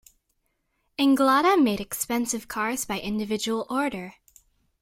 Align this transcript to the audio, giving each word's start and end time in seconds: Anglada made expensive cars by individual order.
Anglada 0.97 1.61
made 1.63 1.79
expensive 1.79 2.47
cars 2.47 2.85
by 2.85 2.99
individual 2.99 3.67
order. 3.69 4.15